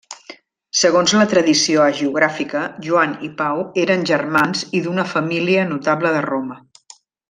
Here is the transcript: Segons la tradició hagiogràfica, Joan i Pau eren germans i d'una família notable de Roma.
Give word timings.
Segons 0.77 1.13
la 1.19 1.27
tradició 1.33 1.83
hagiogràfica, 1.83 2.63
Joan 2.89 3.15
i 3.29 3.31
Pau 3.43 3.63
eren 3.85 4.09
germans 4.15 4.67
i 4.81 4.85
d'una 4.89 5.09
família 5.15 5.71
notable 5.77 6.19
de 6.21 6.29
Roma. 6.33 6.63